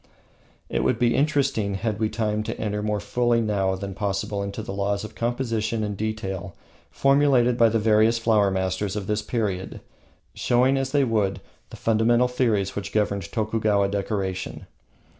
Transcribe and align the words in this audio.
It 0.67 0.83
would 0.83 0.97
be 0.97 1.13
interesting, 1.13 1.75
had 1.75 1.99
we 1.99 2.09
time, 2.09 2.41
to 2.45 2.59
enter 2.59 2.81
more 2.81 2.99
fully 2.99 3.39
than 3.39 3.51
it 3.69 3.73
is 3.73 3.81
now 3.83 3.93
possible 3.93 4.41
into 4.41 4.63
the 4.63 4.73
laws 4.73 5.03
of 5.03 5.13
composition 5.13 5.83
and 5.83 5.95
detail 5.95 6.55
formulated 6.89 7.55
by 7.55 7.69
the 7.69 7.77
various 7.77 8.17
flower 8.17 8.49
masters 8.49 8.95
of 8.95 9.05
this 9.05 9.21
period, 9.21 9.79
showing, 10.33 10.75
as 10.75 10.91
they 10.91 11.03
would, 11.03 11.39
the 11.69 11.77
fundamental 11.77 12.27
theories 12.27 12.75
which 12.75 12.91
governed 12.93 13.31
Tokugawa 13.31 13.89
decoration. 13.89 14.65